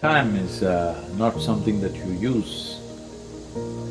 [0.00, 2.80] Time is uh, not something that you use.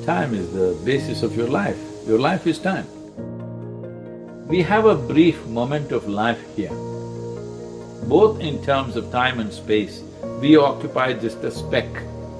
[0.05, 1.79] Time is the basis of your life.
[2.05, 2.85] Your life is time.
[4.47, 6.75] We have a brief moment of life here.
[8.07, 10.03] Both in terms of time and space,
[10.41, 11.87] we occupy just a speck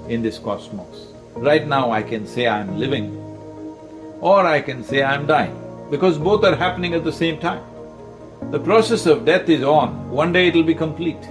[0.10, 1.14] in this cosmos.
[1.34, 3.16] Right now I can say I'm living
[4.20, 5.58] or I can say I'm dying
[5.90, 7.64] because both are happening at the same time.
[8.52, 11.24] The process of death is on, one day it'll be complete.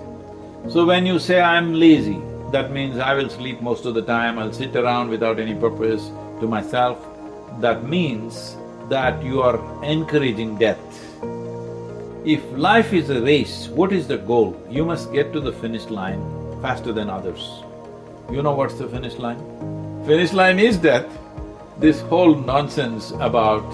[0.68, 2.22] So when you say I'm lazy,
[2.52, 6.06] that means I will sleep most of the time, I'll sit around without any purpose
[6.40, 7.04] to myself.
[7.60, 8.56] That means
[8.88, 10.78] that you are encouraging death.
[12.24, 14.56] If life is a race, what is the goal?
[14.70, 16.22] You must get to the finish line
[16.62, 17.62] faster than others.
[18.30, 19.40] You know what's the finish line?
[20.06, 21.06] Finish line is death.
[21.78, 23.64] This whole nonsense about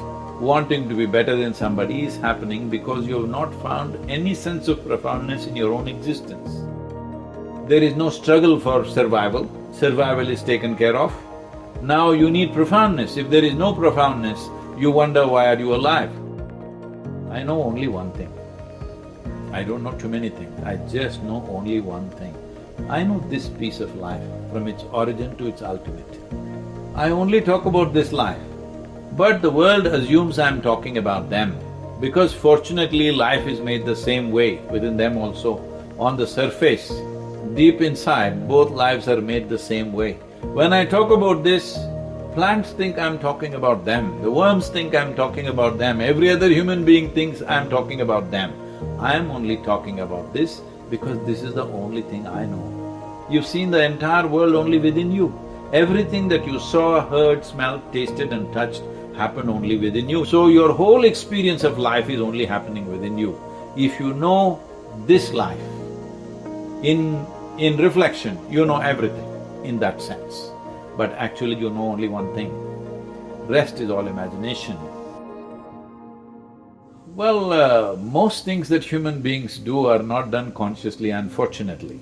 [0.41, 4.69] wanting to be better than somebody is happening because you have not found any sense
[4.69, 6.65] of profoundness in your own existence.
[7.69, 11.13] There is no struggle for survival, survival is taken care of.
[11.83, 13.19] Now you need profoundness.
[13.19, 14.49] If there is no profoundness,
[14.79, 16.11] you wonder why are you alive.
[17.31, 18.33] I know only one thing.
[19.53, 22.35] I don't know too many things, I just know only one thing.
[22.89, 26.19] I know this piece of life from its origin to its ultimate.
[26.95, 28.41] I only talk about this life,
[29.13, 31.55] but the world assumes I'm talking about them
[32.01, 35.63] because fortunately life is made the same way within them also.
[35.99, 36.91] On the surface,
[37.55, 40.15] deep inside, both lives are made the same way.
[40.43, 41.79] When I talk about this,
[42.35, 46.49] plants think I'm talking about them, the worms think I'm talking about them, every other
[46.49, 48.53] human being thinks I'm talking about them.
[49.01, 53.27] I am only talking about this because this is the only thing I know.
[53.31, 55.33] You've seen the entire world only within you.
[55.73, 58.83] Everything that you saw, heard, smelled, tasted and touched
[59.15, 60.25] happened only within you.
[60.25, 63.39] So your whole experience of life is only happening within you.
[63.77, 64.61] If you know
[65.07, 65.61] this life,
[66.83, 67.27] in
[67.59, 69.27] in reflection, you know everything
[69.65, 70.51] in that sense,
[70.97, 72.53] but actually you know only one thing.
[73.49, 74.77] Rest is all imagination.
[77.17, 81.99] Well, uh, most things that human beings do are not done consciously, unfortunately.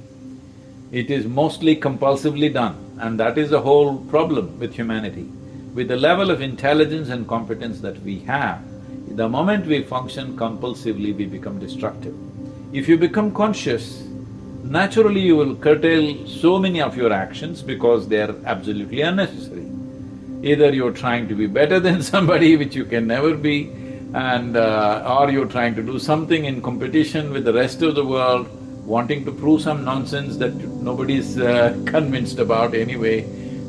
[0.93, 5.27] It is mostly compulsively done, and that is the whole problem with humanity.
[5.75, 8.61] With the level of intelligence and competence that we have,
[9.09, 12.15] the moment we function compulsively, we become destructive.
[12.75, 14.06] If you become conscious,
[14.71, 19.67] naturally you will curtail so many of your actions because they are absolutely unnecessary.
[20.43, 23.71] Either you're trying to be better than somebody, which you can never be,
[24.15, 24.57] and…
[24.57, 28.49] Uh, or you're trying to do something in competition with the rest of the world,
[28.87, 33.23] wanting to prove some nonsense that nobody's uh, convinced about anyway,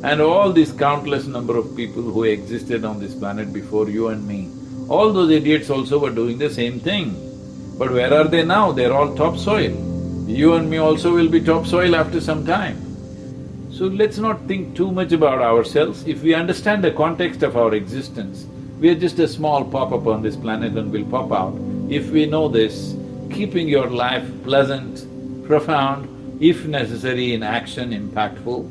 [0.04, 4.28] and all these countless number of people who existed on this planet before you and
[4.28, 4.50] me,
[4.90, 7.16] all those idiots also were doing the same thing.
[7.78, 8.72] But where are they now?
[8.72, 9.97] They're all topsoil.
[10.28, 12.76] You and me also will be topsoil after some time.
[13.72, 16.06] So let's not think too much about ourselves.
[16.06, 18.46] If we understand the context of our existence,
[18.78, 21.58] we are just a small pop-up on this planet and will pop out.
[21.90, 22.94] If we know this,
[23.32, 25.08] keeping your life pleasant,
[25.48, 28.70] profound, if necessary in action, impactful,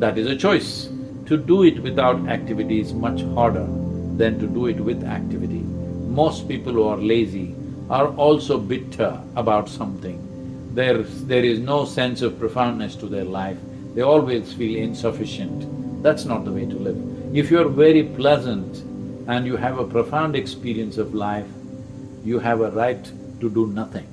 [0.00, 0.90] that is a choice.
[1.24, 3.66] To do it without activity is much harder
[4.18, 5.64] than to do it with activity.
[6.20, 7.54] Most people who are lazy
[7.88, 10.27] are also bitter about something
[10.78, 11.02] there…
[11.32, 13.58] there is no sense of profoundness to their life,
[13.94, 15.66] they always feel insufficient.
[16.02, 16.98] That's not the way to live.
[17.34, 18.84] If you're very pleasant
[19.28, 21.48] and you have a profound experience of life,
[22.24, 23.04] you have a right
[23.40, 24.06] to do nothing,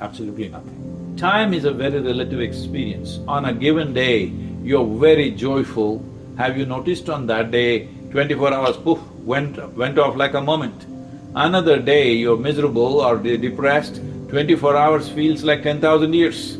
[0.00, 1.16] absolutely nothing.
[1.16, 3.20] Time is a very relative experience.
[3.28, 4.32] On a given day,
[4.70, 6.02] you're very joyful.
[6.38, 8.98] Have you noticed on that day, twenty-four hours, poof,
[9.32, 9.60] went…
[9.76, 10.86] went off like a moment.
[11.34, 14.00] Another day, you're miserable or depressed,
[14.34, 16.58] Twenty-four hours feels like ten thousand years.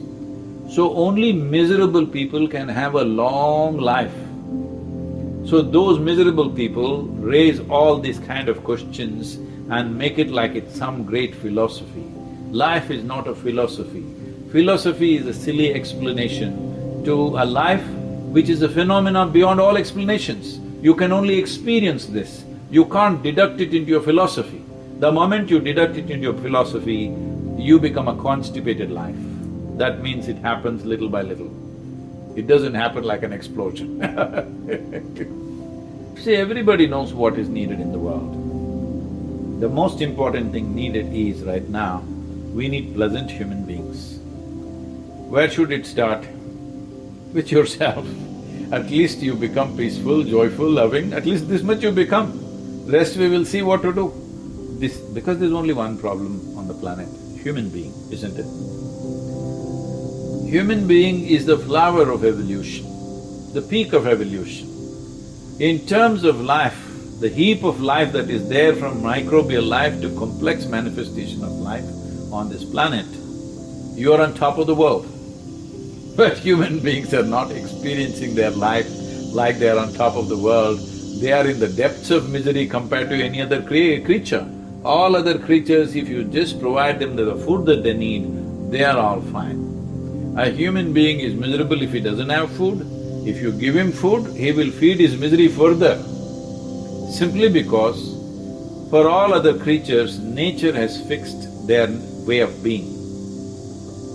[0.70, 4.14] So only miserable people can have a long life.
[5.44, 7.02] So those miserable people
[7.32, 9.40] raise all these kind of questions
[9.70, 12.04] and make it like it's some great philosophy.
[12.52, 14.04] Life is not a philosophy.
[14.52, 17.84] Philosophy is a silly explanation to a life
[18.38, 20.60] which is a phenomenon beyond all explanations.
[20.80, 24.64] You can only experience this, you can't deduct it into your philosophy.
[25.00, 27.12] The moment you deduct it into your philosophy,
[27.56, 29.16] you become a constipated life.
[29.76, 31.50] That means it happens little by little.
[32.36, 34.00] It doesn't happen like an explosion
[36.18, 39.60] See, everybody knows what is needed in the world.
[39.60, 42.02] The most important thing needed is right now,
[42.52, 44.18] we need pleasant human beings.
[45.30, 46.26] Where should it start?
[47.32, 48.06] With yourself.
[48.72, 52.40] At least you become peaceful, joyful, loving, at least this much you become.
[52.86, 54.12] Rest we will see what to do.
[54.78, 54.96] This…
[54.98, 57.08] because there's only one problem on the planet
[57.44, 58.46] human being, isn't it?
[60.50, 62.86] Human being is the flower of evolution,
[63.52, 64.66] the peak of evolution.
[65.60, 66.80] In terms of life,
[67.20, 71.84] the heap of life that is there from microbial life to complex manifestation of life
[72.32, 73.06] on this planet,
[73.94, 75.06] you are on top of the world.
[76.16, 78.88] But human beings are not experiencing their life
[79.34, 80.78] like they are on top of the world,
[81.20, 84.48] they are in the depths of misery compared to any other crea creature.
[84.84, 88.98] All other creatures, if you just provide them the food that they need, they are
[88.98, 90.34] all fine.
[90.36, 92.86] A human being is miserable if he doesn't have food.
[93.26, 96.02] If you give him food, he will feed his misery further.
[97.10, 98.00] Simply because
[98.90, 101.88] for all other creatures, nature has fixed their
[102.26, 102.90] way of being.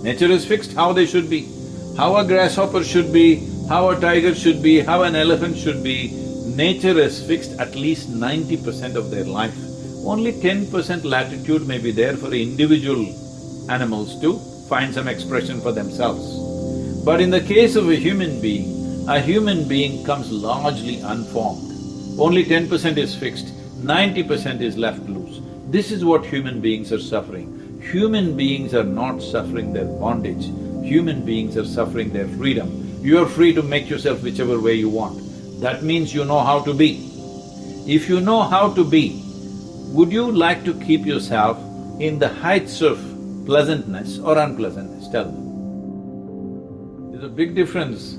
[0.02, 1.48] Nature has fixed how they should be
[1.96, 6.10] how a grasshopper should be, how a tiger should be, how an elephant should be,
[6.56, 9.69] nature has fixed at least ninety percent of their life.
[10.04, 13.04] Only ten percent latitude may be there for individual
[13.70, 14.38] animals to
[14.68, 17.04] find some expression for themselves.
[17.04, 21.66] But in the case of a human being, a human being comes largely unformed.
[22.18, 23.52] Only ten percent is fixed,
[23.82, 25.40] ninety percent is left loose.
[25.68, 27.80] This is what human beings are suffering.
[27.80, 30.44] Human beings are not suffering their bondage,
[30.84, 32.98] human beings are suffering their freedom.
[33.00, 35.60] You are free to make yourself whichever way you want.
[35.60, 37.06] That means you know how to be.
[37.86, 39.24] If you know how to be,
[39.90, 41.58] would you like to keep yourself
[41.98, 42.98] in the heights of
[43.44, 45.08] pleasantness or unpleasantness?
[45.08, 47.10] Tell me.
[47.10, 48.12] There's a big difference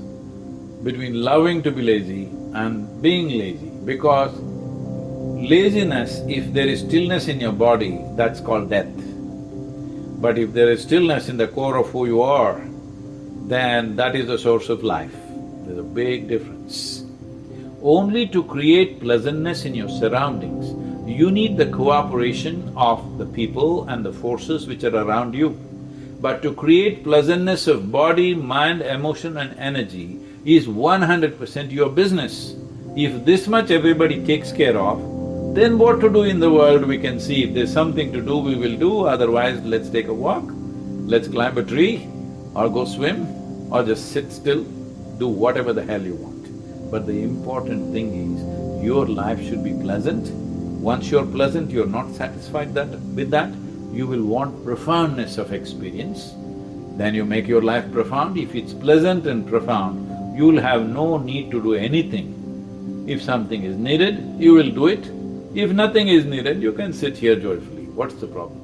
[0.84, 4.32] between loving to be lazy and being lazy because
[5.48, 8.92] laziness, if there is stillness in your body, that's called death.
[10.20, 12.60] But if there is stillness in the core of who you are,
[13.46, 15.14] then that is the source of life.
[15.64, 17.04] There's a big difference.
[17.82, 24.04] Only to create pleasantness in your surroundings, you need the cooperation of the people and
[24.04, 25.50] the forces which are around you.
[26.20, 31.88] But to create pleasantness of body, mind, emotion and energy is one hundred percent your
[31.88, 32.54] business.
[32.96, 36.98] If this much everybody takes care of, then what to do in the world we
[36.98, 37.42] can see.
[37.44, 40.44] If there's something to do, we will do, otherwise let's take a walk,
[41.06, 42.06] let's climb a tree,
[42.54, 44.64] or go swim, or just sit still,
[45.18, 46.90] do whatever the hell you want.
[46.90, 50.30] But the important thing is, your life should be pleasant.
[50.82, 52.88] Once you're pleasant, you're not satisfied that…
[53.14, 53.48] with that,
[53.92, 56.32] you will want profoundness of experience.
[56.96, 58.36] Then you make your life profound.
[58.36, 63.04] If it's pleasant and profound, you'll have no need to do anything.
[63.06, 65.06] If something is needed, you will do it.
[65.54, 67.84] If nothing is needed, you can sit here joyfully.
[67.84, 68.61] What's the problem?